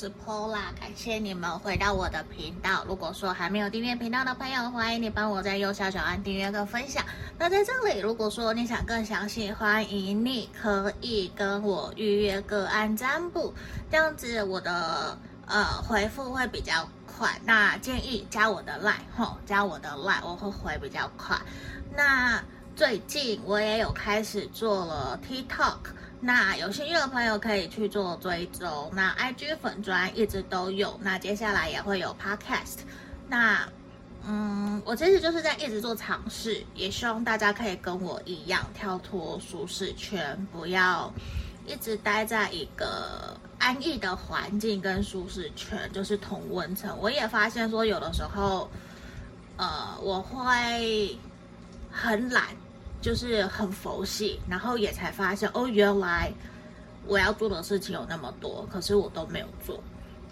[0.00, 2.82] 是抛啦感谢你们回到我的频道。
[2.88, 7.04] 如果说还没有订阅频道的朋友，欢迎你帮我在右下角按订阅跟分享。
[7.38, 13.52] 那在这里，如果说你想更详细，欢迎你可以跟我预约个案占卜，
[13.90, 17.38] 这样子我的呃回复会比较快。
[17.44, 21.38] 那建议加我的 line 吼，加我的 line，我会回比较快。
[21.94, 22.42] 那
[22.80, 25.76] 最近我也有开始做了 TikTok。
[26.18, 32.78] 那有兴趣的朋友可以去做追踪，那 IG 粉专一直都有，那接下来也会有 Podcast。
[33.28, 33.68] 那
[34.26, 41.12] 嗯，我其实就是在一直做尝试，也希望大家可以跟我一样跳脱舒适圈，不要
[41.66, 46.96] 一直待在一个安逸的环境跟舒适圈，就是同温层。
[46.98, 48.70] 我也发现说，有的时候，
[49.58, 51.18] 呃，我会
[51.92, 52.46] 很懒。
[53.00, 56.32] 就是很佛系，然后也才发现哦，原来
[57.06, 59.82] 我要做的事情有那么多，可是我都没有做。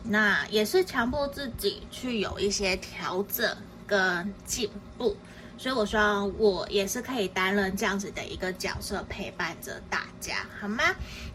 [0.04, 5.16] 那也是强迫自己去有一些调整跟进步，
[5.58, 10.84] 所以我希望我也是可以担任这样子的一个角色，陪伴着大家，好吗？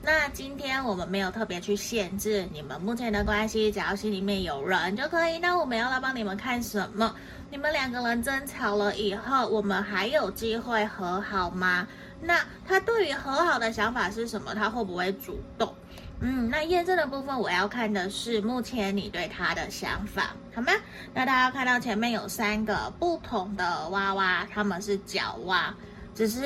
[0.02, 5.40] 那今天我们没有特别去限制你们目前的关系，只要心里面有人就可以。
[5.40, 7.14] 那我们要来帮你们看什么？
[7.54, 11.88] 你们两个人争吵了以后，我们还有机会和好吗？
[12.20, 14.56] 那他对于和好的想法是什么？
[14.56, 15.72] 他会不会主动？
[16.20, 20.74] 嗯，那验证的部分我要看的是目前你对他的想法，好吗？
[21.14, 25.72] 那大家看到前面有三个不同的娃娃，他们是角蛙，
[26.16, 26.42] 只是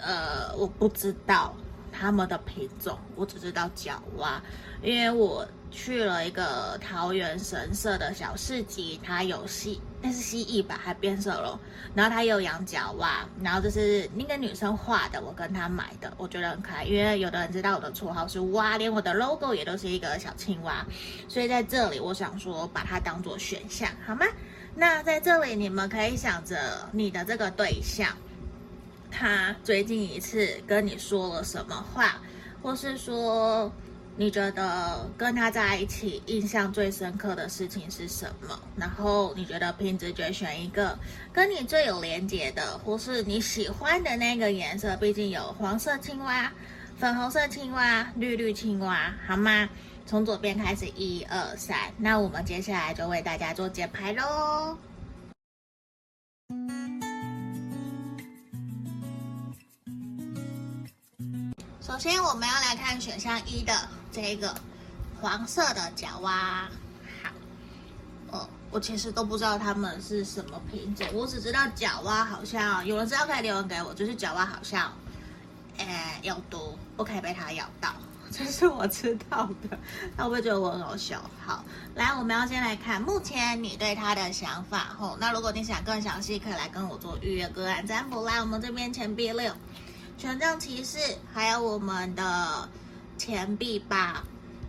[0.00, 1.54] 呃，我不知道
[1.92, 4.42] 他们的品种，我只知道角蛙，
[4.82, 9.80] 因为我去了一个桃园神社的小市集，它有蜥。
[10.04, 11.58] 那是蜥蜴吧，还变色了。
[11.94, 16.82] 然后它有养角蛙，然后这是那个女生画的，我跟她买的，我觉得很可爱。
[16.82, 20.84] 因为有的人知道我的绰号是蛙，连我的 logo 也都是一个小青蛙，
[21.28, 24.26] 所以在这里我想说把它当做选项，好吗？
[24.74, 28.08] 那在这里你们可以想着你的这个对象，
[29.08, 32.20] 他最近一次跟你说了什么话，
[32.60, 33.70] 或是说。
[34.14, 38.58] 你觉得跟他在一起印象最深刻的事情是什么？
[38.76, 40.96] 然后你觉得凭直觉选一个
[41.32, 44.96] 跟你最有连结的，或是你喜欢的那个颜色？
[44.98, 46.52] 毕竟有黄色青蛙、
[46.98, 49.68] 粉红色青蛙、绿绿青蛙，好吗？
[50.04, 51.76] 从左边开始，一二三。
[51.96, 54.76] 那我们接下来就为大家做解牌喽。
[61.80, 63.72] 首先，我们要来看选项一的
[64.12, 64.54] 这个
[65.20, 66.68] 黄色的角蛙。
[67.22, 67.30] 好，
[68.30, 74.92] 哦，我其实都不知道它们是什么品种，我只知道角蛙好像有人知道可以留言给我，就是角蛙好像，
[75.78, 77.94] 哎，有毒，不可以被它咬到，
[78.30, 79.78] 这是我知道的。
[80.16, 81.22] 那我会觉得我很好笑。
[81.44, 81.64] 好，
[81.94, 84.94] 来，我们要先来看目前你对它的想法。
[84.98, 88.22] 吼，那如果你想更详细，可以来跟我做预约个案占卜。
[88.24, 89.52] 来，我们这边钱币六。
[90.18, 90.98] 权杖骑士，
[91.34, 92.68] 还有我们的
[93.22, 94.24] 钱币吧。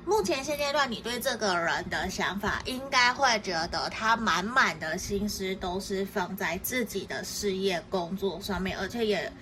[0.05, 9.33] 目前现阶段，你对这个人的想法，应该会觉得他满满的心思都是放在自己的事业工作上面，而且也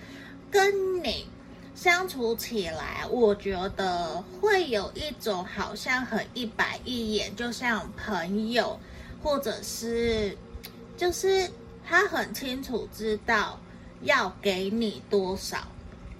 [0.50, 1.28] 跟你
[1.74, 8.80] 相处起来，我觉得会有一种好像很一板一眼，就像朋友，
[9.22, 10.34] 或者是
[10.96, 11.50] 就是
[11.86, 13.60] 他很清楚知道
[14.00, 15.58] 要给你多少。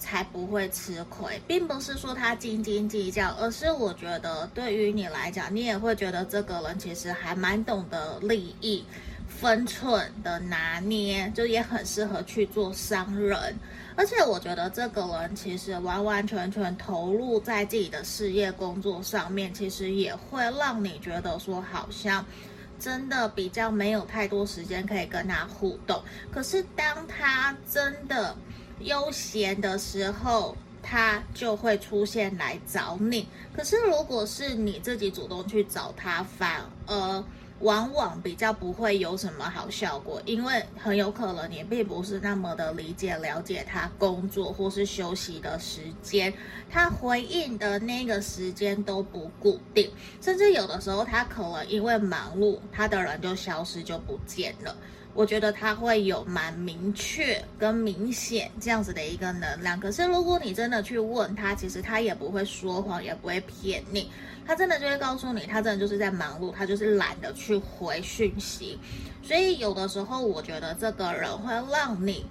[0.02, 8.84] 才不会吃亏，并不是说他斤斤计较，而是我觉得对于你来讲，你也会觉得这个人其实还蛮懂得利益
[9.28, 13.56] 分寸的拿捏，就也很适合去做商人。
[13.94, 22.24] 而且我觉得这个人其实完完全全投入在自己的事业工作上面，其实也会让你觉得说好像
[22.80, 26.02] 真的比较没有太多时间可以跟他互动。
[26.32, 28.34] 可是当他真的
[28.84, 33.28] 悠闲的时候，他就会出现来找你。
[33.54, 37.24] 可是，如果是你自己主动去找他，反而
[37.60, 46.34] 往往比较不会有什么好效果，因为很有可能你并不是那么的理解、了解他工作或是休息的时间，
[46.68, 49.88] 他回应的那个时间都不固定，
[50.20, 54.76] 甚至有的时候他可能因为忙碌，他的人就消失就不见了。
[55.14, 64.10] 我觉得他会有蛮明确跟明显这样子的一个能量，可是如果你真的去问他，其实他也不会说谎，也不会骗你，
[64.46, 68.78] 他真的就会告诉你，他真的就是在忙碌，他就是懒得去回讯息，
[69.22, 72.24] 所以有的时候我觉得这个人会让你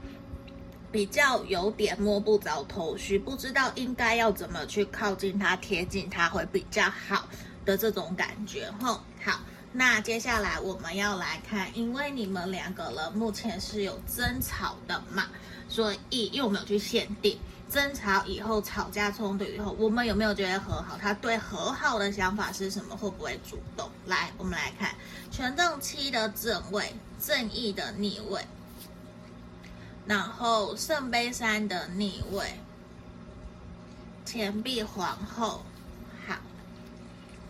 [0.91, 7.27] 比较有点摸不着头绪，不知道应该要怎么去靠近他、贴近他会比较好。
[7.63, 8.67] 的这种感觉。
[8.81, 9.39] 吼，好，
[9.73, 15.27] 那接下来我们要来看，因为你们两个人目前是有争吵的嘛，
[15.69, 17.37] 所以因为我们有去限定。
[17.69, 20.97] 争吵以后，吵架冲突以后，我们有没有觉得和好？
[20.97, 22.97] 他对和好的想法是什么？
[22.97, 23.89] 会不会主动？
[24.07, 24.93] 来，我们来看
[25.31, 28.45] 权杖七的正位，正义的逆位，
[30.05, 32.59] 然后圣杯三的逆位，
[34.25, 35.63] 钱币皇后，
[36.27, 36.35] 好，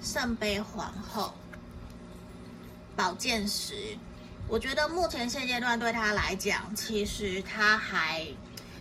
[0.03, 1.33] 圣杯皇后，
[3.01, 3.73] 宝剑十。
[4.47, 8.27] 我觉得目前现阶段对他来讲，其实他还。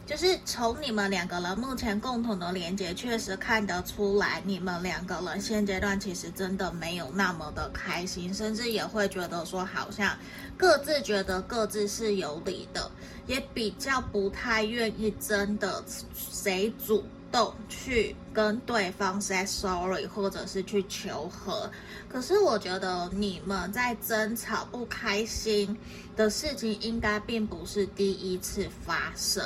[0.04, 10.18] 就是从你们两个人目前共同的连接，确实看得出来，你们两个人现阶段其实真的没有那么的开心，甚至也会觉得说，好像
[10.58, 12.90] 各自觉得各自是有理的，
[13.26, 15.82] 也比较不太愿意真的
[16.14, 21.70] 谁主动去跟对方 say sorry，或者是去求和。
[22.08, 25.76] 可是我觉得你们在争吵不开心
[26.16, 29.44] 的事情，应该并不是第一次发生。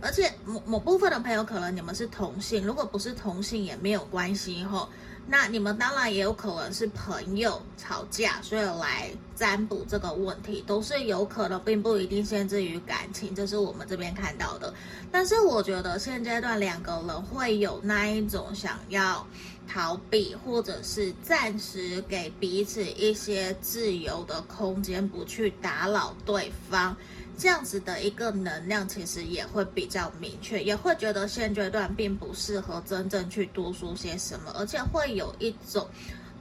[0.00, 4.88] 而且某某部分的朋友可能你们是同性，如果不是同性也没有关系吼。
[5.26, 14.72] 那你们当然也有可能是朋友吵架，所以来占卜这个问题都是有可能，并不一定限制于感情，这是我们这边看到的。
[15.10, 19.26] 但是我觉得现阶段两个人会有那一种想要
[19.66, 26.94] 逃避，或者是暂时给彼此一些自由的空间，不去打扰对方。
[27.42, 35.88] 这样子的一个能量，其实也会比较明确，也会觉得现阶段并不适合真正去多说些什么，而且会有一种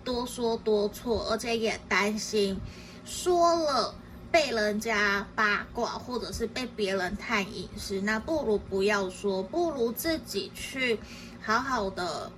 [0.03, 2.55] 多说多错，而且也担心
[3.03, 3.95] 说了
[4.31, 10.99] 被人家八卦，或者是被别人探隐私，那不如不要说，不如自己去
[11.41, 12.31] 好好的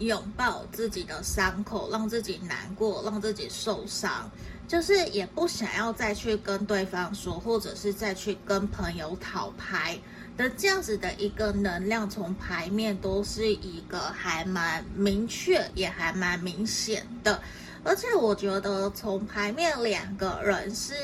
[0.00, 4.28] 拥抱自己的伤口，让自己难过，让自己受伤。
[4.70, 9.98] 就是也不想要再去跟对方说，或者是再去跟朋友讨牌
[10.36, 17.42] 的这样子的一个能量，从牌面都是一个还蛮明确，也还蛮明显的。
[17.82, 20.94] 而且我觉得从牌面两个人是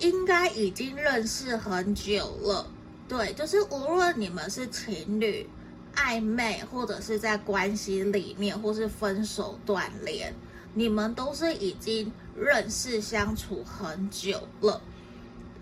[0.00, 2.66] 应该已经认识很久了，
[3.08, 5.48] 对，就是无论你们是情侣、
[5.94, 10.34] 暧昧，或者是在关系里面，或是分手断联。
[10.72, 14.80] 你们都是已经认识相处很久了，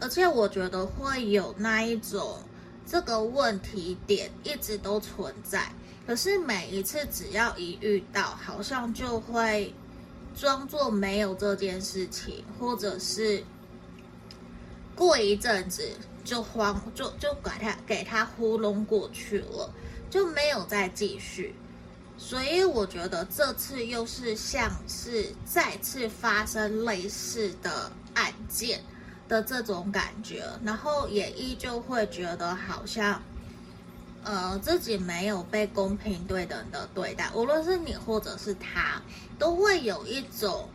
[0.01, 2.39] 而且我觉得会有那一种
[2.87, 5.73] 这个问题点一直都存在，
[6.07, 9.75] 可是每一次只要一遇到，好像就会
[10.37, 13.43] 装作没有这件事情，或者是
[14.95, 15.83] 过一阵子
[16.23, 19.75] 就慌，就就给他给他糊弄过去了，
[20.09, 21.57] 就没有再继续。
[22.19, 28.83] 所以我觉得这次又是像是再次发生类似的案件
[29.29, 33.23] 的这种感觉，然后也依旧会觉得好像，
[34.25, 39.01] 呃，自己没有被公平对等的对待，无论是你或者是他，
[39.39, 40.69] 都会有一种，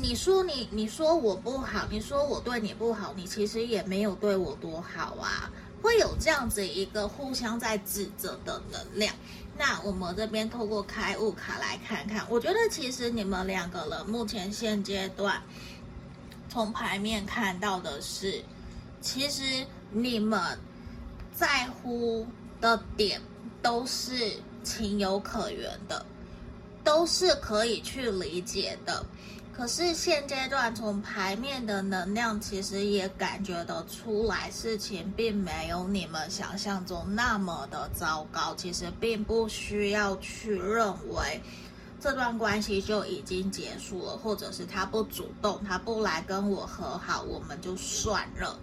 [0.00, 5.50] 你说你你说我不好，你说我对你不好，你其实也没有对我多好啊，
[5.86, 9.14] 会有这样子一个互相在指责的能量。
[9.56, 15.40] 那我们这边透过开悟卡来看看，我觉得其实你们两个人目前现阶段
[16.48, 18.42] 从牌面看到的是，
[19.00, 20.58] 其实你们
[21.32, 22.26] 在乎
[22.60, 23.22] 的点
[23.62, 24.32] 都是
[24.64, 26.04] 情有可原的，
[26.82, 29.06] 都是可以去理解的。
[29.56, 38.54] 可是现阶段从牌面的能量，其实也感觉得出来，事情并没有你们想象中那么的糟糕。
[38.54, 41.40] 其实并不需要去认为
[41.98, 48.58] 这段关系就已经结束了，或者是他不主动，他不来跟我和好，我们就算了，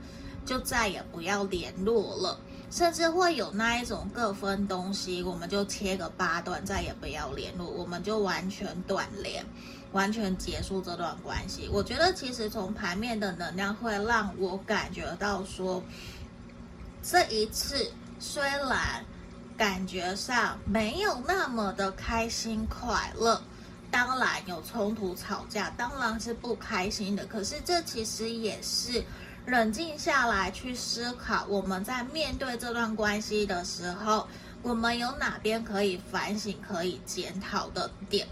[0.46, 2.40] 就再也不要联络了。
[2.70, 9.44] 甚至会有那一种各分东西，我们就切个八段，再也不要联络，我们就完全断联。
[9.94, 15.82] 完全结束这段关系，我觉得其实从牌面的能量会让我感觉到说，
[17.02, 19.06] 这一次虽然
[19.56, 23.40] 感觉上没有那么的开心快乐，
[23.92, 27.26] 当然有冲突吵架，当然是不开心的。
[27.28, 29.04] 可是这其实也是
[29.46, 34.28] 冷静下来去思考，我们在面对这段关系的时候，
[34.64, 38.28] 我们有哪边可以反省、可以检讨的点。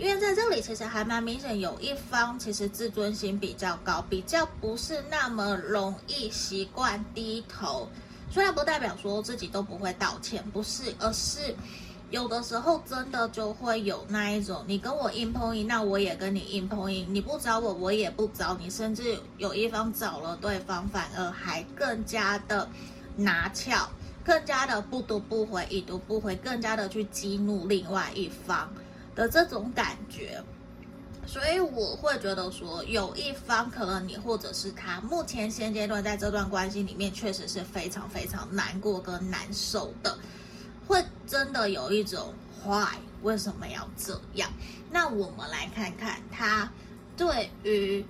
[0.00, 7.86] 因为在这里其实还蛮明显，有一方其实自尊心比较高，比较不是那么容易习惯低头。
[8.30, 11.54] 虽然不代表说自己都不会道歉，不是，而是
[12.10, 22.66] 有的时候真的就会有那一种，你跟我硬碰硬，那我也跟你硬碰硬，你不找我，我也不找你，甚至有一方找了对方，反而还更加的
[23.16, 23.86] 拿翘，
[24.24, 28.66] 更加的不读不回，已读不回，更加的去激怒另外一方
[29.20, 30.42] 的这种感觉。
[31.26, 40.18] 所以我会觉得说，有一方可能你或者是他，目前现阶段在这段关系里面，确实是非常非常难过跟难受的，
[40.86, 42.34] 会真的有一种
[42.64, 44.50] why 为什么要这样？
[44.90, 46.68] 那我们来看看他
[47.16, 48.04] 对于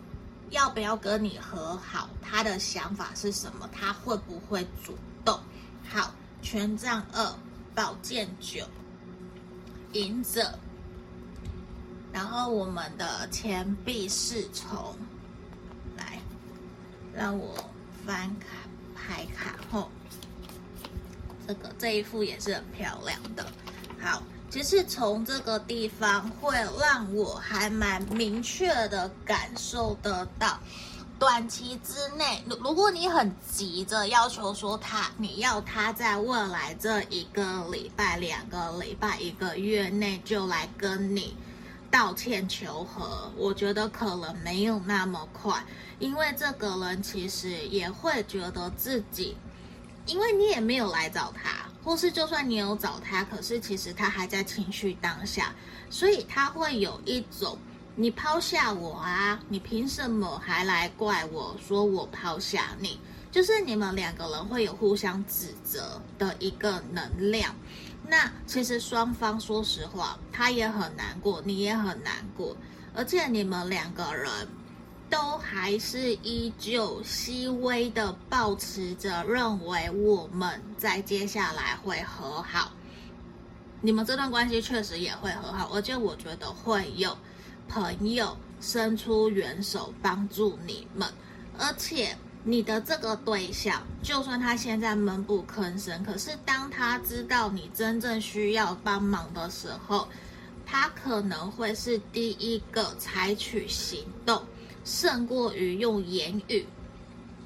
[0.51, 3.69] 要不要跟你和好，他的想法是什么？
[3.71, 5.39] 他会不会主动？
[5.87, 7.35] 好，权杖二，
[7.75, 8.65] 宝剑九，
[9.93, 10.59] 隐者。
[12.13, 14.97] 然后我们的钱币侍从，
[15.97, 16.19] 来，
[17.15, 17.55] 让我
[18.05, 18.47] 翻卡
[18.95, 19.89] 牌卡后，
[21.47, 23.47] 这个这一副也是很漂亮的。
[24.01, 30.59] 好，其实从这个地方会让我还蛮明确的感受得到，
[31.19, 41.37] 短期之内，如如果你很急着要求说他，你要他在未来这一个礼拜、两个礼拜、一个月内就来跟你。
[41.91, 45.65] 道歉求和，我觉得可能没有那么快，
[45.99, 49.37] 因为这个人其实也会觉得自己，
[50.07, 55.53] 因为你也没有来找他，或是就算你有找他，可是其实他还在情绪当下，
[55.91, 57.59] 所以他会有一种
[57.97, 63.01] 你抛下我啊，你凭什么还来怪我说我抛下你？
[63.31, 67.55] 就是你们两个人会有互相指责的一个能量。
[68.09, 72.57] 那其实双方说实话，他也很难过，你也很难过，
[72.93, 74.29] 而且你们两个人
[75.09, 82.73] 都还是依旧细微的抱持着认为我们在接下来会和好，
[83.81, 87.17] 你们这段关系确实也会和好，而且我觉得会有
[87.69, 91.09] 朋友伸出援手帮助你们，
[91.57, 92.17] 而且。
[92.43, 100.09] 你的这个对象，就算他现在闷不吭声，可是当他知道你真正需要帮忙的时候，
[100.65, 104.43] 他可能会是第一个采取行动，
[104.85, 106.65] 胜过于用言语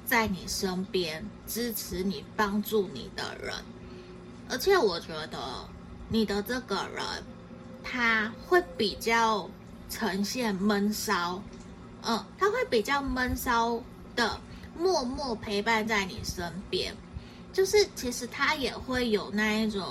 [0.05, 3.53] 在你身边支持你、帮助你的人。
[4.47, 5.37] 而且我觉得
[6.07, 7.03] 你的这个人，
[7.83, 9.49] 他会比较
[9.89, 11.43] 呈现闷骚，
[12.03, 13.81] 嗯，他会比较闷骚
[14.15, 14.39] 的。
[14.77, 16.95] 默默陪伴在你身边，
[17.53, 19.83] 就是其实他也会有那一种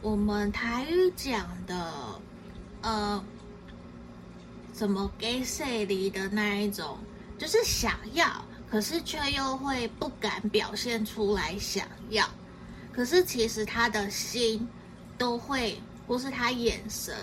[0.00, 2.20] 我们台语讲的，
[2.82, 3.22] 呃，
[4.74, 6.98] 什么给谁离的那一种，
[7.36, 12.26] 就是想要，可是却又会不敢表现出来想要，
[12.92, 14.66] 可是其实他的心
[15.18, 17.14] 都会，或是他眼神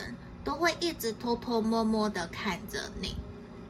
[0.43, 3.15] 都会一直偷偷摸摸的看着你。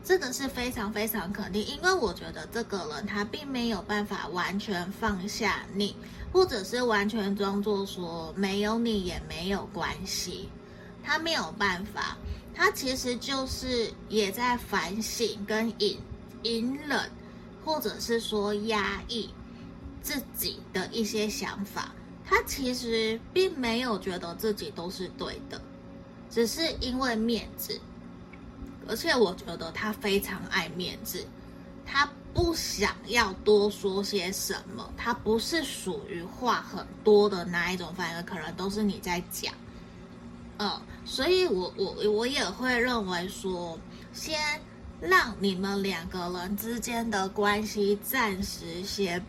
[0.06, 5.96] 这个是非常非常肯定，因为我觉得这个人他并没有办法完全放下你，
[6.32, 10.48] 或者是完全装作说没有你也没有关系，
[11.04, 12.16] 他没有办法，
[12.54, 15.98] 他其实就是也在反省跟隐
[16.44, 17.10] 隐忍，
[17.66, 19.32] 或者是说压抑
[20.04, 21.92] 自己的一些想法，
[22.24, 25.60] 他其实并没有觉得自己都是对的，
[26.30, 27.82] 只是因为面子。
[28.88, 31.26] 而且我觉得他非常爱面子，
[31.86, 39.54] 他不想要多说些什么，他不是属于话很多的那一种，反而可能都是你在讲，
[40.58, 43.80] 嗯，所以我我我也会认为说，
[44.14, 44.38] 先
[45.00, 49.24] 让你们两个人之间的关系暂时先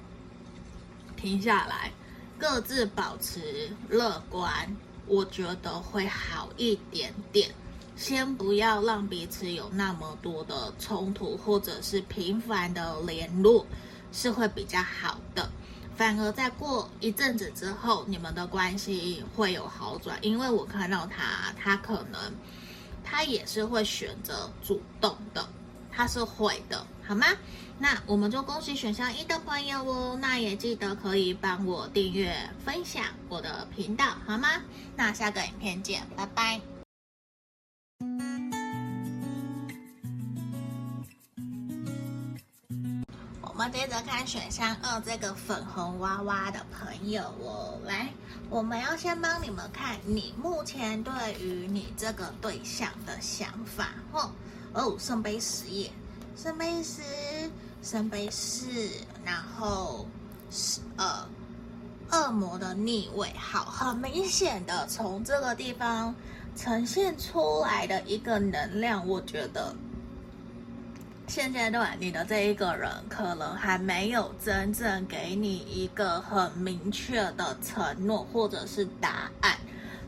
[1.16, 1.92] 停下来，
[2.38, 7.50] 各自保持乐观，我觉得会好一点点。
[7.96, 13.64] 先不要让彼此有那么多的冲突，或者是频繁的联络，
[14.12, 15.50] 是会比较好的。
[15.96, 22.20] 反而在过一阵子之后，你们的关系会有好转，因为我看到他，他可能
[23.02, 25.48] 他也是会选择主动的，
[25.90, 27.26] 他是会的，好吗？
[27.78, 34.48] 那我们就恭喜选项一的朋友哦，那也记得可以帮我订阅、分享我的频道，好吗？
[34.96, 36.75] 那下个影片见，拜拜。
[37.98, 38.04] 我
[43.54, 48.10] 们接着看选项二这个粉红娃娃的朋友哦，来，
[48.50, 54.30] 我们要先帮你们看你目前对于你这个对象的想法哦。
[54.74, 55.90] 哦，圣杯十耶，
[56.36, 57.00] 圣杯十，
[57.82, 58.90] 圣杯四，
[59.24, 60.06] 然后
[60.50, 61.26] 十二，
[62.10, 66.14] 二恶魔的逆位，好，很明显的从这个地方
[66.56, 69.74] 呈现出来的一个能量，我觉得
[71.28, 79.54] 现阶段你的这一个人可能还没有真正给你一个很明确的承诺或者是答案，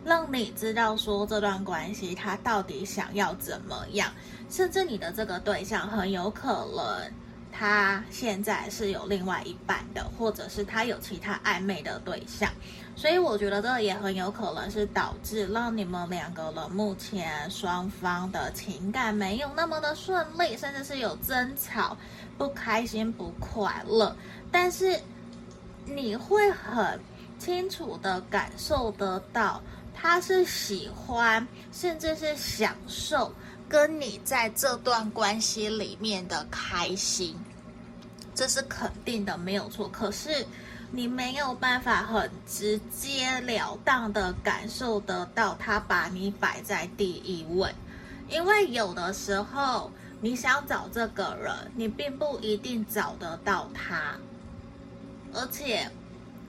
[0.05, 4.11] 让你知道说这段关系他到底想要怎么样，
[4.49, 7.13] 甚至你的这个对象很有可能。
[7.51, 12.49] 他现在是有另外一半的，或者是他有其他暧昧的对象，
[12.99, 21.97] 所以我觉得这也很有可能是导致让你们两个人目前双方的情感没有那么的顺利，甚至是有争吵、
[22.37, 24.17] 不开心、不快乐。
[24.51, 25.01] 但是
[25.85, 26.99] 你会很
[27.39, 29.63] 清楚的感受得到，
[29.95, 33.33] 他是喜欢，甚至是享受。
[33.69, 37.37] 跟你在这段关系里面的开心，
[38.35, 39.87] 这是肯定的，没有错。
[39.89, 40.45] 可是
[40.91, 47.75] 你没有办法很直截了当的感受得到他把你摆在第一位，
[48.29, 49.91] 因为有的时候
[50.21, 54.17] 你想找这个人，你并不一定找得到他，
[55.33, 55.91] 而且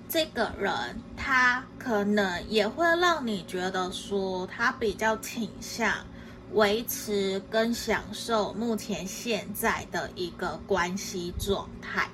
[0.07, 5.93] 这个人他可能也会让你觉得说他比较倾向。
[6.53, 12.09] 维持跟享受目前现在的一个关系状态，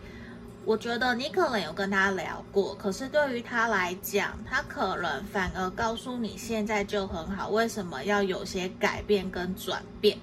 [0.66, 10.18] 我觉得你可能有跟他聊过，可是对于他来讲，他可能反而告诉你现在就很好，为什么要有些改变跟转变？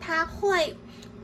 [0.00, 0.74] 他会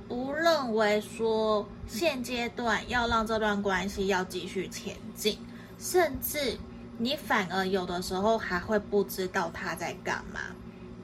[0.07, 5.39] 不认为说现阶段要让这段关系要继续前进，
[5.79, 6.59] 甚至
[6.99, 10.41] 你反而有的时候还会不知道他在干嘛。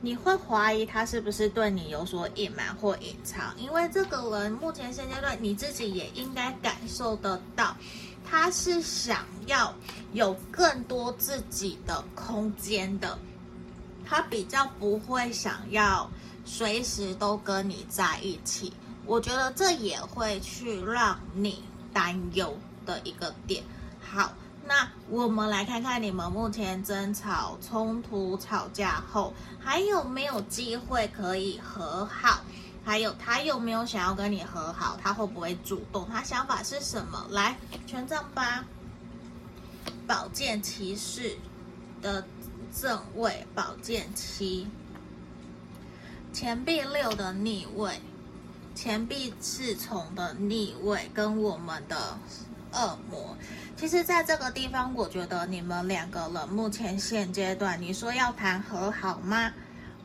[0.01, 7.77] 你会怀疑他是不是对你有所隐瞒或隐藏，因为这个人目前现阶段你自己也应该感受得到，
[8.25, 9.75] 他是想要
[10.13, 13.19] 有更多自己的空间的，
[14.05, 16.09] 他比较不会想要
[16.45, 18.73] 随时都跟你在一起。
[19.07, 23.65] 我觉得这也会去让你担忧的一个点。
[24.01, 24.33] 好。
[24.67, 32.41] 那我们来看看你们目前争吵、冲突、吵架后，还有没有机会可以和好？
[32.85, 34.99] 还有他有没有想要跟你和好？
[35.01, 36.09] 他会不会主动？
[36.09, 37.27] 他想法是什么？
[37.31, 38.65] 来，权杖八，
[40.07, 41.37] 宝剑骑士
[42.03, 42.25] 的
[42.75, 44.67] 正位，宝剑七，
[46.33, 48.01] 钱币六的逆位，
[48.75, 52.19] 钱币侍从的逆位，跟我们的
[52.73, 53.37] 恶魔。
[53.77, 59.53] 其实，在这个地方，我觉得你们两个人目前现阶段，你说要谈和好吗？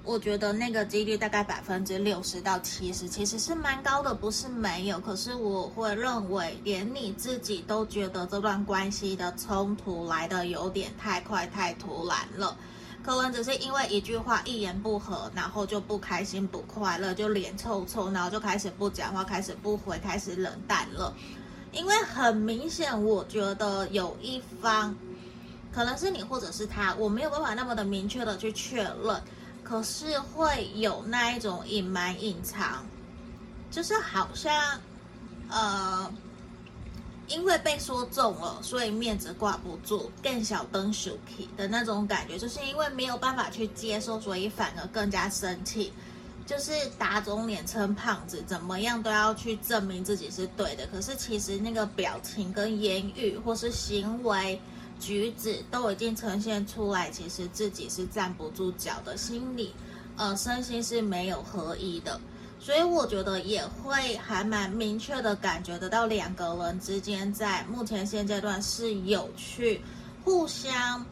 [0.04, 5.00] 我觉得那个几率大概百分之六十到七十，其实是蛮高的，不是没有。
[5.00, 12.58] 可是我会认为，连你自己都觉得这段关系的冲突来得有点太快、太突然了。
[13.04, 21.14] 可能只是因为一句话、一言不合，然后就不开心、不快乐，就脸臭臭，然后就开始不讲话，开始不回，开始冷淡了。
[21.72, 24.96] 因为很明显，我觉得有一方
[25.74, 29.22] 可能是你，或者是他，我没有办法那么的明确的去确认，
[29.64, 32.86] 可是会有那一种隐瞒、隐藏，
[33.72, 34.54] 就是好像
[35.50, 36.12] 呃，
[37.28, 45.94] 因为被说中了，所以面子挂不住，更小灯 shuki 的那种感觉，就是因为没有办法去接受，所以反而更加生气。
[46.46, 50.86] 就是打肿脸充胖子，怎么样都要去证明自己是对的。
[50.88, 54.60] 可是其实那个表情跟言语或是行为
[55.00, 59.74] 举止都已经呈现出来，其实自己是站不住脚的，心理
[60.18, 62.20] 呃身心是没有合一的。
[62.60, 69.82] 所以我觉得也会还蛮明确的感觉得到两个人之间在目前现阶段是有去
[70.24, 71.04] 互相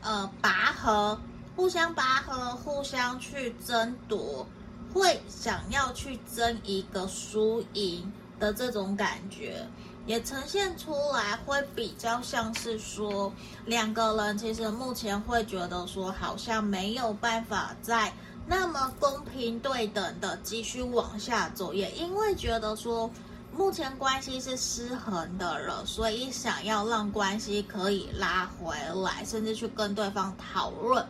[0.00, 1.18] 呃拔河、
[1.56, 4.46] 互相拔河、互相去争夺。
[4.94, 9.66] 会想要去争一个输赢的这种感觉，
[10.06, 13.30] 也呈现出来，会比较像是说
[13.66, 18.10] 两个人其实目前会觉得说好像没有办法再
[18.46, 23.10] 那么公平对等的继续往下走，也因为觉得说
[23.54, 31.04] 目前关系是失衡的了，所以想要让关系可以拉回来，甚至去跟对方讨论。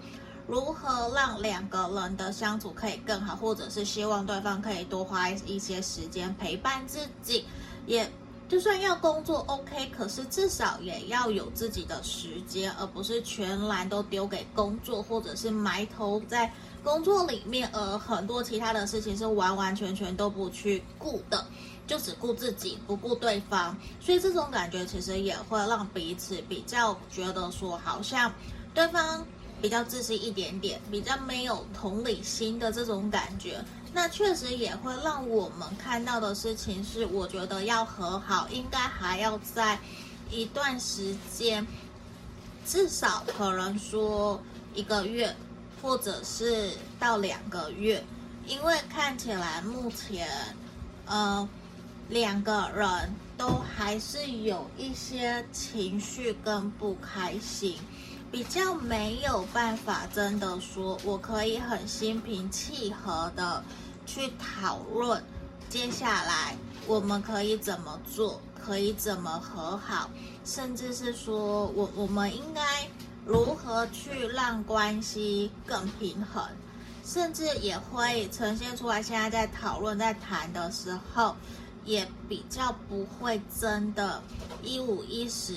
[0.47, 7.45] 如何让两个人的相处可以更好，或者是希望对方可以多花一些时间陪伴自己，
[7.87, 8.11] 也
[8.49, 16.53] 就算要工作 OK，可是至少也要有自己的时间，而不是全然都丢给工作，或者是埋头在
[16.85, 21.45] 工作里面，而很多其他的事情是完完全全都不去顾的。
[21.89, 28.33] 就只顾自己不顾对方，所以这种感觉其实也会让彼此比较觉得说，好像
[28.75, 29.25] 对方
[29.66, 33.64] 比较自私一点点，比较没有同理心的这种感觉。
[33.92, 39.76] 那确实也会让我们看到的事情是，我觉得要和好，应该还要在
[40.31, 41.66] 一段时间，
[42.64, 44.40] 至少可能说
[44.72, 45.35] 一个月，
[45.83, 48.05] 或者是到两个月，
[48.46, 50.29] 因为看起来目前，
[51.07, 51.48] 呃。
[52.09, 52.87] 两个人
[53.37, 57.74] 都还是有一些情绪跟不开心，
[58.37, 63.64] 比较没有办法真的说，我可以很心平气和的
[64.05, 65.25] 去讨论
[65.70, 66.55] 接下来
[66.87, 70.11] 我们可以怎么做，可以怎么和好，
[70.44, 72.87] 甚至是说我我们应该
[73.25, 76.44] 如何去让关系更平衡，
[77.07, 79.03] 甚至也会呈现出来。
[79.03, 81.35] 现在在讨论在谈的时候。
[81.85, 84.20] 也比较不会真的，
[84.61, 85.55] 一五一十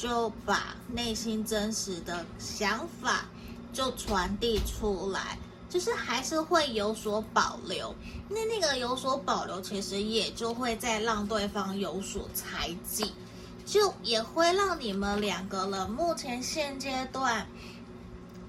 [0.00, 3.24] 就把内心真实的想法
[3.72, 5.36] 就传递出来，
[5.68, 7.92] 就是还是会有所保留。
[8.28, 13.12] 那那个有所保留，其实也就会再让对方有所猜忌，
[13.66, 17.44] 就也会让你们两个人目前现阶段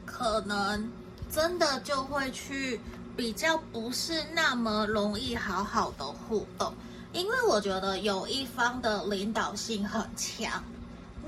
[0.05, 0.91] 可能
[1.31, 2.79] 真的就会去
[3.17, 6.71] 比较不是那么容易好好的互动。
[7.12, 10.63] 因为我觉得有一方的领导性很强，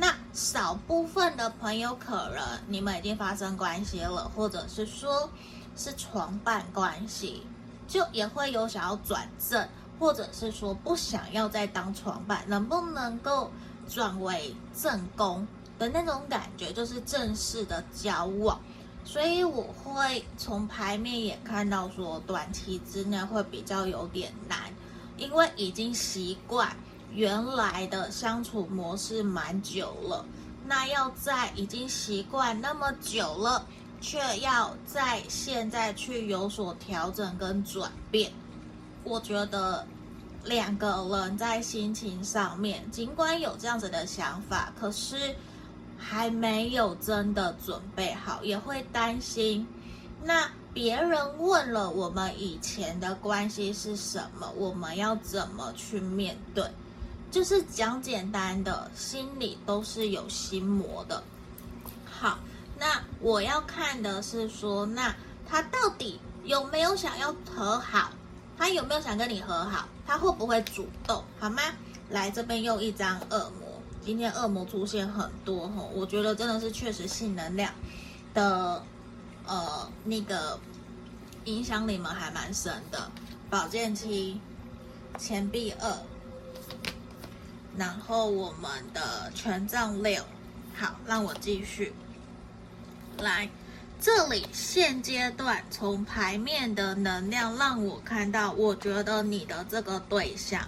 [0.01, 5.29] 那少部分的朋友可能你们已经发生关系了，或者是说
[5.77, 7.43] 是床伴关系，
[7.87, 13.51] 就也会有想要转正，或者是说不想要再当床伴，能不能够
[13.87, 18.59] 转为正宫的那种感觉，就是正式的交往。
[19.05, 24.57] 所以我会从牌面也看到说，短期之内会比较有点难。
[25.17, 26.75] 因为已经习惯
[27.13, 30.25] 原来的相处模式蛮久了，
[30.65, 33.65] 那要在已经习惯那么久了，
[33.99, 38.31] 却要在现在去有所调整跟转变，
[39.03, 39.85] 我觉得
[40.43, 45.35] 两个人在心情上面，尽管有这样子的想法，可是
[45.97, 49.67] 还没有真的准备好，也会担心。
[50.23, 50.49] 那。
[50.73, 56.63] 别人问了我们以前的关系是什么，我们要怎么去面对？
[57.31, 61.23] 就是讲简单的，心里都是有心魔的。
[62.05, 62.37] 好，
[62.77, 65.15] 那我要看的是说，那
[65.47, 68.11] 他到底有没有想要和好？
[68.57, 69.87] 他有没有想跟你和好？
[70.05, 71.23] 他会不会主动？
[71.39, 71.61] 好吗？
[72.09, 77.73] 来这边用一张恶魔，今天恶魔出现很多吼，我觉得真的是确实性能量
[78.33, 78.83] 的。
[79.47, 80.59] 呃，那个
[81.45, 83.09] 影响你们还蛮深的，
[83.49, 84.39] 宝剑七，
[85.17, 85.91] 钱币二，
[87.77, 90.23] 然后我们的权杖六，
[90.75, 91.93] 好，让我继续
[93.17, 93.49] 来。
[93.99, 100.67] 这里现阶段从牌面的能量让我看到，我觉得你的这个对象，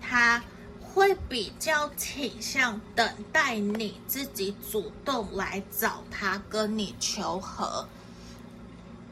[0.00, 0.40] 他
[0.80, 7.86] 会比较倾向等待你自己主动来找他，跟你求和。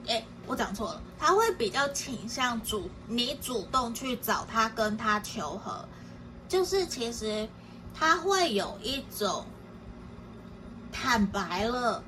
[0.07, 5.85] 哎，我讲错了，他会比较倾向主你主动去找他，跟他求和，
[6.49, 7.49] 就是其实
[7.95, 9.45] 他会有一种
[10.93, 12.03] 坦白了，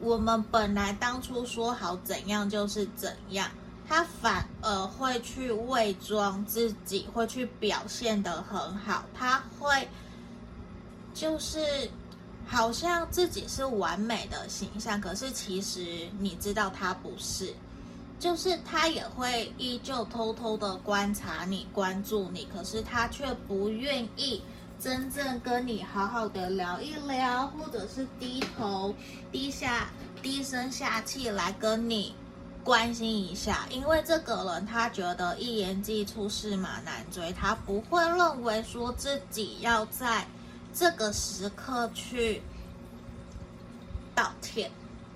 [0.00, 3.50] 我们本来当初说好怎样就是怎样，
[3.88, 9.88] 他反而会去伪装自己，会去表现的很好，他会
[11.14, 11.90] 就是。
[12.44, 17.54] 好像自己是完美的形象，可是其实你知道他不是，
[18.22, 24.40] 就是他也会依旧偷偷的观察你、关注你，可是他却不愿意
[24.78, 28.94] 真正跟你好好的聊一聊，或者是低头、
[29.32, 29.88] 低下、
[30.22, 32.14] 低声下气来跟你
[32.62, 40.24] 关心一下，因为这个人他觉得一言既出，驷马难追，他不会认为说自己要在。
[40.74, 42.40] 这个时刻去
[44.14, 44.70] 道歉，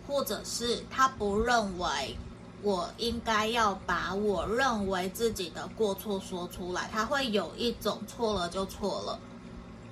[0.07, 2.15] 或者是他不认为
[2.63, 9.19] 我应该要把我认为自己的过错说出来，他会有一种错了就错了。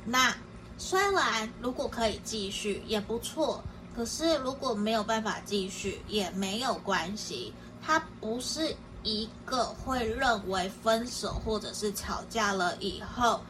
[0.04, 0.34] 那
[0.76, 3.62] 虽然如果可以继续也不错，
[3.94, 7.52] 可是如果没有办法继续也没有关系。
[7.86, 13.40] 他不是一个会认为分手或者是吵架了以后。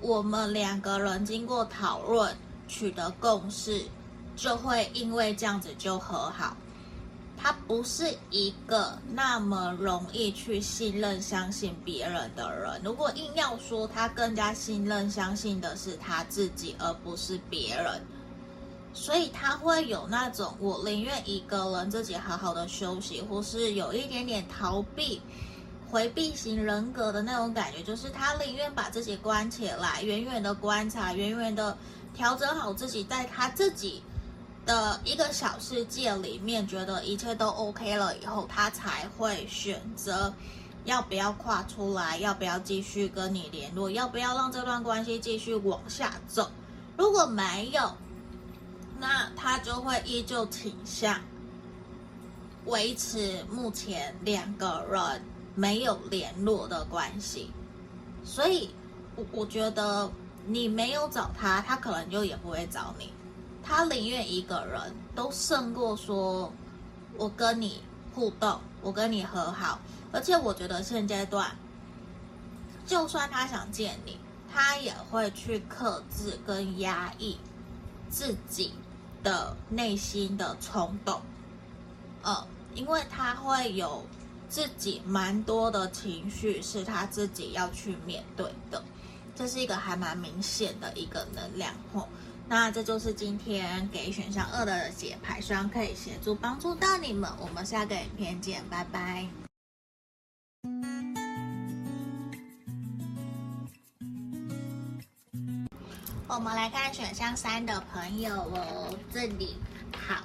[0.00, 2.36] 我们两个人经过讨论
[2.66, 3.84] 取得共识，
[4.34, 6.56] 就会因为这样子就和好。
[7.42, 12.80] 他不是一个那么容易去信任、相信别人的人。
[12.84, 18.02] 如果硬要说，他更加信任、相信的是他自己，而不是别人。
[18.92, 25.22] 所以他会有那种我宁愿一个人自己好好的休息，或是有一点点逃避、
[25.88, 31.78] 回避型人格的那种感觉，就是他宁愿把自己关起来，远远的观察，远远的
[32.12, 34.02] 调整好自己，在他自己。
[34.66, 40.32] 的一个小世界里面，觉得一切都 OK 了以后，他才会选择
[40.84, 46.50] 要不要跨出来，要不要继续跟你联络，要不要让这段关系继续往下走。
[46.96, 47.96] 如果没有，
[48.98, 51.18] 那他就会依旧倾向
[52.66, 57.50] 维持目前两个人没有联络的关系。
[58.22, 58.70] 所以，
[59.16, 60.10] 我我觉得
[60.46, 63.10] 你没有找他，他可能就也不会找你。
[63.62, 66.52] 他宁愿一个人都胜过说，
[67.16, 67.82] 我跟你
[68.14, 69.78] 互动，我跟你和好。
[70.12, 71.56] 而且我觉得现阶段，
[72.86, 74.18] 就算他想见你，
[74.52, 77.38] 他也会去克制跟压抑
[78.08, 78.72] 自己
[79.22, 81.20] 的内心的冲动。
[82.22, 84.04] 呃，因为他会有
[84.48, 88.82] 自己蛮多的情绪是他自己要去面对的，
[89.36, 92.08] 这是一个还蛮明显的一个能量吼。
[92.52, 97.30] 那这就是今天给选项二的解牌，希望可以协助帮助到你们。
[97.38, 99.28] 我们下个影片见，拜拜。
[106.26, 109.54] 我们来看选项三的朋友哦，这里
[109.96, 110.24] 好。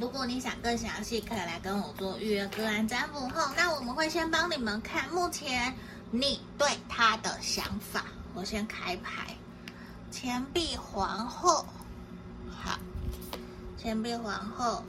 [0.00, 5.74] 如果你想更详细，可以来跟我做预约个案占卜后，那我们会先帮你们看目前
[6.10, 8.06] 你对他的想法。
[8.32, 9.36] 我先开牌。
[10.18, 11.66] 钱币皇后，
[12.48, 12.78] 好，
[13.76, 14.82] 钱币皇后，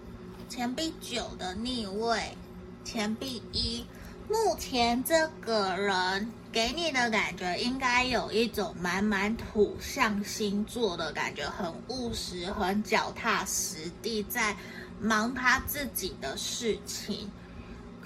[0.48, 2.38] 钱币九的逆位，
[2.86, 3.86] 钱币一。
[4.30, 14.56] 目前这个人给你的感觉，应该有一种满满土象星座的感觉，很务实，很脚踏实地，在
[15.02, 17.30] 忙他自己的事情。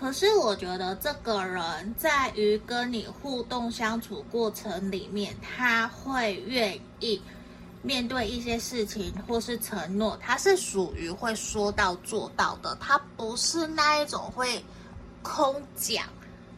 [0.01, 7.21] 可是我觉得这个人在于跟你互动相处过程里面，他会愿意
[7.83, 14.65] 面对一些事情或是承诺，他是属于会说到做到的，他不是那一种会
[15.21, 16.07] 空讲、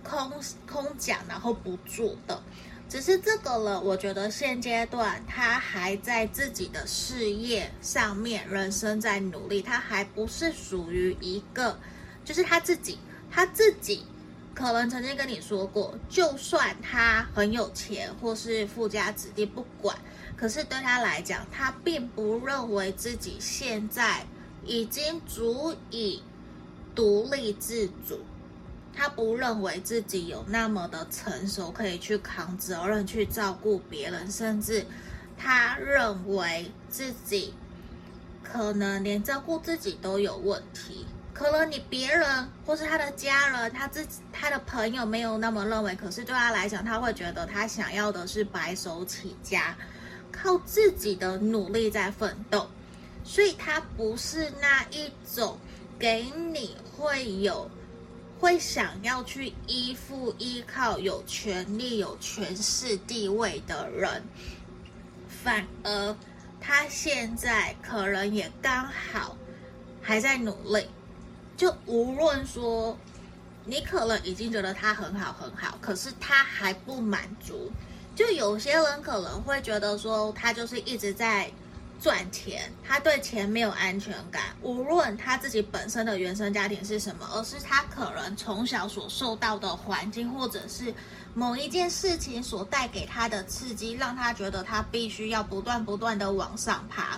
[0.03, 0.31] 空
[0.65, 2.41] 空讲然后不做的。
[2.87, 11.77] 只是这个人，我觉得现阶段他还在自己的事业上面，人生在努力，他还不是属于一个，
[12.23, 12.97] 就是他自己。
[13.35, 14.05] 他自己
[14.53, 19.97] 可能曾经跟你说过，就算他很有钱或是富家子弟，不管，
[20.37, 24.27] 可是对他来讲，他并不认为自己现在
[24.63, 26.21] 已经足以
[26.93, 28.19] 独立自主，
[28.93, 34.85] 他不认为自己有那么的成熟，可以去扛责任、去照顾别人，甚至
[35.35, 37.55] 他认为自己
[38.43, 41.07] 可能连照顾自己都有问题。
[41.43, 49.75] 可能你别人或是他的家人，他自己他的朋友没有那么认为，可是对他来讲，他会觉得他想要的是白手起家，
[50.31, 52.69] 靠自己的努力在奋斗，
[53.25, 55.59] 所以他不是那一种
[55.99, 57.69] 给你会有
[58.39, 64.23] 会想要去依附、依靠、有权力、有权势地位的人，
[65.27, 66.15] 反而
[66.61, 69.35] 他现在可能也刚好
[70.01, 70.87] 还在努力。
[71.63, 72.97] 就无论说，
[73.63, 77.71] 你可能已经觉得他很好很好，可是他还不满足。
[78.13, 81.49] 就有些人可能会觉得说，他就是一直在
[82.01, 84.43] 赚钱，他对钱没有安全感。
[84.61, 90.93] 无论他自己本身的原生家庭是什么，而是他可能从小所受到的环境，或者是
[91.33, 97.17] 某一件事情所带给他的刺激，让他觉得他必须要不断不断的往上爬，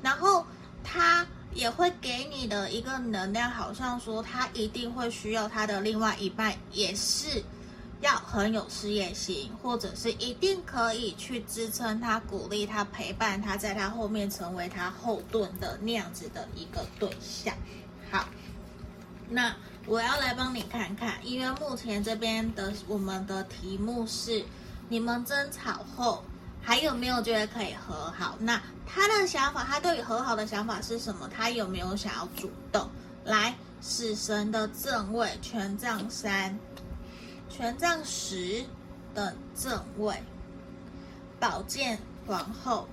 [0.00, 0.46] 然后
[0.84, 1.26] 他。
[1.52, 7.42] 也会给你的一个能量，好像说他一定会需要他的另外一半，也是
[8.00, 17.54] 要很有事业心，或者是一定可以去支撑他、鼓励他、陪伴他，在他后面成为他后盾的那样子的一个对象。
[18.10, 18.28] 好，
[19.28, 19.54] 那
[19.86, 24.44] 我要来帮你看看，因为目前这边的我们的题目是
[24.88, 26.24] 你们争吵后。
[26.62, 28.36] 还有没有觉得可以和好？
[28.38, 31.28] 那他的想法，他对于和好的想法是什么？
[31.28, 32.88] 他有没有想要主动？
[33.24, 36.58] 来，死神的正位，权杖三，
[37.48, 38.64] 权杖十
[39.14, 40.22] 的正位，
[41.38, 42.88] 宝剑皇后，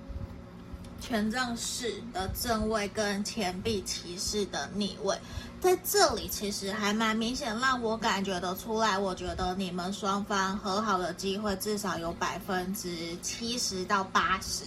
[1.00, 5.18] 权杖四的正位跟钱币骑士的逆位，
[5.60, 8.96] 在这里其实还蛮明显，让我感觉得出来。
[8.96, 14.62] 我觉得你们双方和好的机会至少有百分之七十到八十，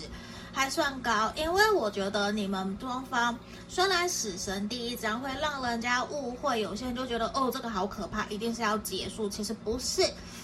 [0.51, 1.31] 还算高。
[1.37, 3.37] 因为我觉得你们双方
[3.69, 9.29] 虽然死神第一张会让人家误会，有些人就觉得哦，这个好可怕，一定是要结束。
[9.29, 10.03] 其实不是，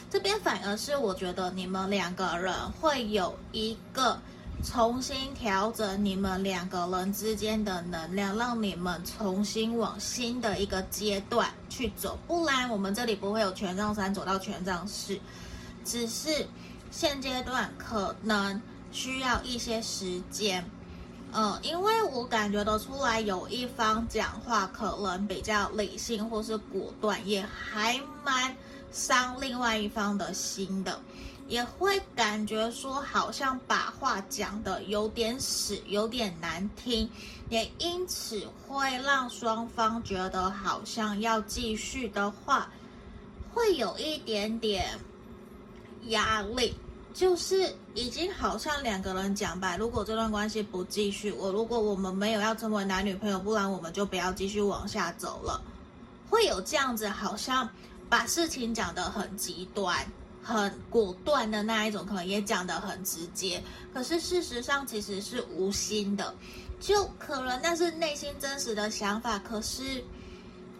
[0.10, 4.17] 这边反而是我觉得你们两个人会有一个。
[4.63, 12.17] 重新调整你们两个人之间的能量，让你们重新往新的一个阶段去走。
[12.27, 15.17] 不然，我们这里不会有权杖三走到权杖四，
[15.85, 16.47] 只是
[16.91, 20.69] 现阶段可能需要一些时间。
[21.33, 28.55] 嗯，因为我感觉得出来，有一方讲话可能比较理性或是果断，也还蛮
[28.91, 30.99] 伤另外一方的心的。
[31.47, 37.10] 也会感觉说，好像把话讲的有点死，有点难听，
[37.49, 42.69] 也因此会让双方觉得好像要继续的话，
[43.53, 44.99] 会有一点点
[46.07, 46.75] 压力。
[47.13, 55.60] 就是已经好像两个人讲白，如果这段关系不继续，我如果我们没有要成为男女朋友，不然我们就不要继续往下走了。
[56.29, 57.67] 会有这样子，好像
[58.07, 60.05] 把事情讲得很极端。
[60.47, 63.62] 很果断的那一种，可能也讲得很直接，
[63.93, 66.33] 可是事实上其实是无心的，
[66.79, 70.01] 就可能那是内心真实的想法，可是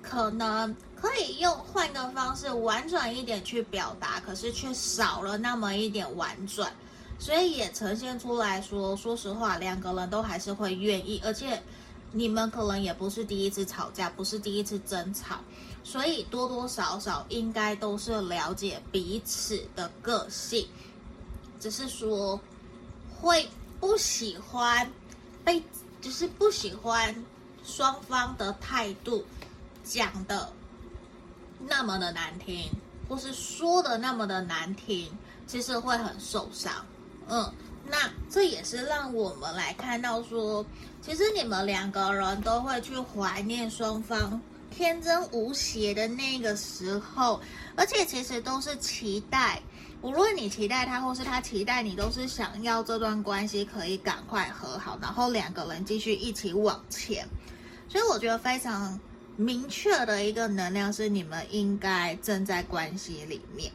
[0.02, 6.72] 可能可以用换个方式婉转一点去表达，可是却少了那么一点婉转，
[7.20, 11.62] 所以也呈现出来说，说实话，两个人都还是会愿意，而且
[12.14, 15.42] 你们可能也不是第一次吵架，不是第一次争吵。
[15.90, 20.68] 所以多多少少应该都是了解彼此的个性，
[21.62, 22.38] 只是说
[23.18, 23.48] 会
[23.80, 24.92] 不喜欢
[25.46, 25.64] 被，
[26.02, 27.24] 就是不喜欢
[27.64, 29.24] 双方的态度
[29.82, 30.52] 讲的
[31.66, 32.70] 那么的难听，
[33.08, 35.10] 或是说的那么的难听，
[35.48, 36.86] 其实会很受伤。
[37.30, 37.50] 嗯，
[37.86, 40.66] 那这也是让我们来看到说，
[41.02, 44.42] 其实你们两个人都会去怀念双方。
[44.78, 47.42] 天真无邪的那个时候，
[47.76, 49.60] 而且其实都是期待，
[50.04, 57.28] 无论你期待他或是他期待你，都是想要这段关系可以赶快和好，然后两个人继续一起往前。
[57.90, 59.00] 所以我觉得非常
[59.36, 63.72] 明确的一个能量是，你们应该正在关系里面，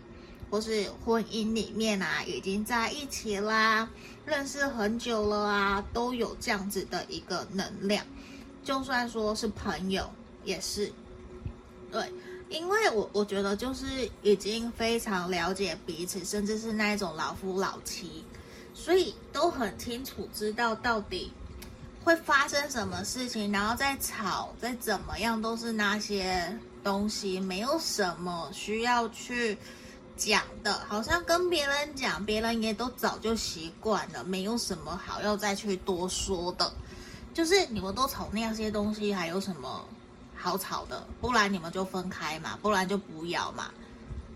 [0.51, 3.89] 或是婚姻里面啊，已经在一起啦，
[4.25, 8.07] 认识很久了啊，都有这样子的一个能量。
[8.63, 10.09] 就算说是朋友。
[10.45, 10.93] 也是，
[11.91, 12.13] 对，
[12.49, 18.25] 因为我我觉得就是已经非常了解彼此，甚至是那一种老夫老妻，
[18.75, 21.33] 所以都很清楚知道到底
[22.05, 29.57] 会发生什么事情，然后再吵再怎么样都是那些东西，没有什么需要去
[30.17, 36.73] 讲的，好像跟别人讲，别人也都早就习惯了，没有什么好要再去多说的，
[37.33, 39.87] 就是你们都吵那些东西，还有什么？
[40.43, 43.71] 好吵的，不然你们就分开嘛，不然就不要嘛，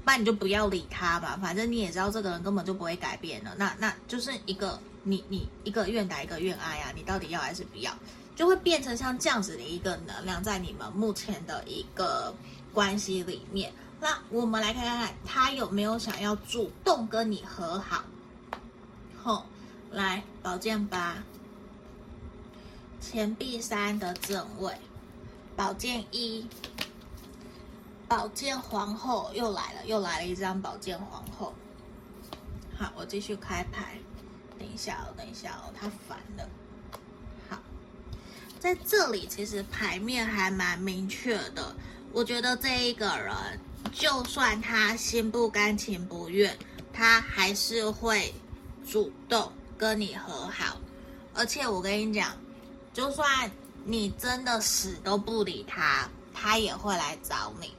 [0.05, 7.93] 不然你就不要理他嘛，反正你也知道这个人根本就不会改变了，那那就是一个你你一个愿打一个愿挨啊，你到底要还是不要，
[8.37, 12.33] 就会变成像这样子的一个能量在你们目前的一个
[12.73, 13.73] 关系里面。
[13.99, 18.05] 那我们来看看看他有没有想要主动跟你和好。
[19.23, 19.45] 吼，
[19.91, 21.17] 来宝剑八，
[23.01, 24.73] 钱币三的正位。
[25.57, 26.47] 宝剑一，
[28.07, 31.55] 宝剑皇后又来了，又来了一张宝剑皇后。
[32.79, 33.99] 好，我继续开牌。
[34.59, 36.49] 等一下哦，等一下哦，他烦了。
[37.49, 37.59] 好，
[38.61, 41.75] 在这里其实牌面还蛮明确的。
[42.13, 43.35] 我觉得这一个人，
[43.93, 46.55] 就算他心不甘情不愿，
[46.93, 48.33] 他还是会
[48.87, 50.77] 主动跟你和好。
[51.35, 52.37] 而且我跟你讲，
[52.93, 53.51] 就算。
[53.89, 57.73] 你真的死都不理他，他也会来找你，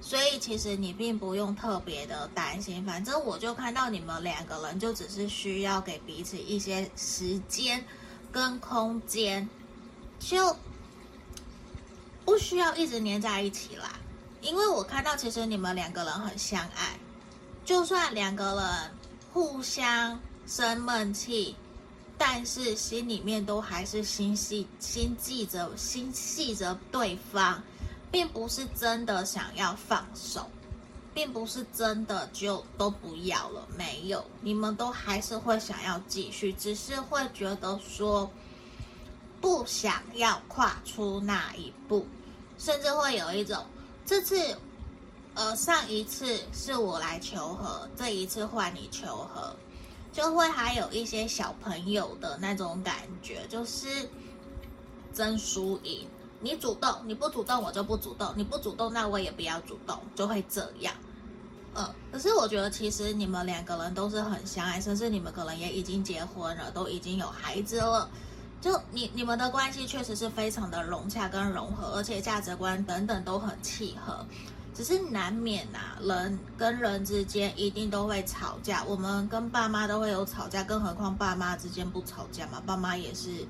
[0.00, 2.84] 所以其实你并不用特别的担心。
[2.86, 7.84] 反正我就看到你们两个人就只是需要给彼此一些时间
[8.30, 9.48] 跟空间，
[10.20, 10.56] 就
[12.24, 13.98] 不需要一直黏在一起啦。
[14.40, 16.96] 因为我看到其实你们两个人很相爱，
[17.64, 18.90] 就算两个人
[19.32, 21.56] 互相生闷气。
[22.18, 27.62] 但是心里面都还是心系、心记着、心系着对方，
[28.10, 30.50] 并不是真的想要放手，
[31.14, 33.66] 并不是真的就都不要了。
[33.76, 38.28] 没有，你们都还是会想要继续，只是会觉得说，
[39.40, 42.04] 不想要跨出那一步，
[42.58, 43.64] 甚至会有一种
[44.04, 44.58] 这次，
[45.34, 49.54] 呃，上一次是我来求和，这一次换你求和，
[50.18, 53.86] 就会还有一些小朋友的那种感觉，就是
[55.14, 56.08] 争输赢。
[56.40, 60.92] 你主动，你不主动，我就不主动；你不主动，那我也不要主动，就会这样。
[61.72, 68.10] 嗯，可是我觉得其实你们两个人都是很相爱，甚至你们可能也已经结婚了，都已经有孩子了。
[68.60, 74.26] 就你你们的关系确实是非常的融洽跟融合，而且价值观等等都很契合。
[74.78, 78.84] 只是难免呐、啊，人跟人之间一定都会吵架。
[78.84, 82.62] 我们跟爸妈都会有吵架，更何况爸妈之间不吵架嘛？
[82.64, 83.44] 爸妈也是。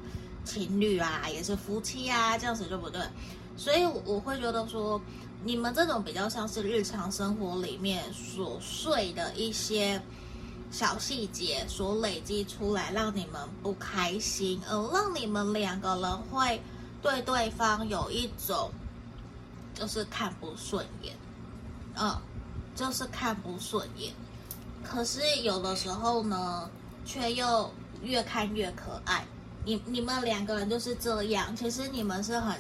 [0.45, 3.03] 情侣啊，也是夫妻啊，这样子对不对？
[3.55, 4.99] 所以我会觉得说，
[5.45, 10.01] 你们这种比较像是日常生活里面琐碎的一些
[10.71, 16.63] 小细节所累积出来，让你们不开心，而让你们两个人会
[17.03, 18.71] 对对方有一种
[19.75, 21.15] 就是看不顺眼，
[22.01, 22.17] 嗯，
[22.75, 24.13] 就是看不顺眼。
[24.85, 26.71] 可是有的时候呢，
[27.05, 27.71] 却又
[28.03, 29.25] 越看越可爱。
[29.65, 32.57] 你你们两个人就是这样，其实你们是很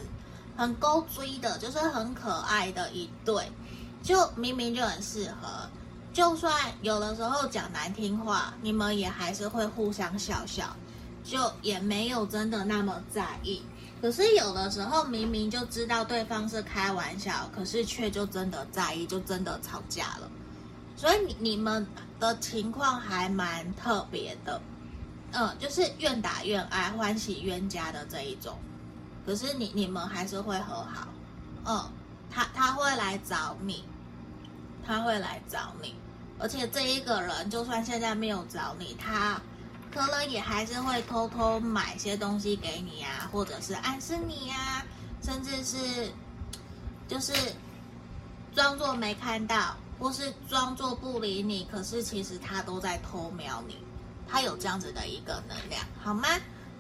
[0.57, 3.51] 很勾追的，就是很可爱的一对，
[4.03, 5.71] 就明明就很适合，
[6.13, 10.77] 就算有的时候讲难听话，你们也还是会互相笑笑，
[11.25, 13.63] 就也没有真的那么在意。
[14.01, 20.31] 可是有的时候明明就知道对方是开玩笑，可是却就真的在意，就真的吵架了。
[20.97, 21.87] 所以你你们
[22.19, 24.61] 的情况还蛮特别的。
[25.31, 28.57] 嗯，就是愿打愿挨，欢喜冤家的这一种，
[29.27, 31.09] 可是你你们还是会和好。
[31.67, 31.91] 嗯，
[32.31, 33.85] 他他会来找你，
[34.87, 35.95] 他会来找你，
[36.39, 39.39] 而且这一个人就算现在没有找你，他
[39.93, 44.85] 可能也还是会偷偷买些东西给你啊，或者是暗示你呀，
[45.23, 46.13] 甚至是
[47.09, 47.33] 就是
[48.55, 53.77] 装作没看到，或是装作不理你，可是其实他都在偷瞄你。
[54.31, 56.29] 他有这样子的一个能量，好吗？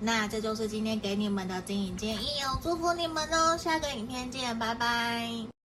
[0.00, 5.57] 那这就是今天给你们的经营建议哦，祝福你们哦，下个影片见，拜拜。